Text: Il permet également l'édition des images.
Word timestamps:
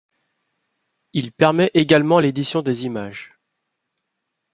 Il 1.13 1.31
permet 1.31 1.69
également 1.75 2.17
l'édition 2.19 2.63
des 2.63 2.87
images. 2.87 3.29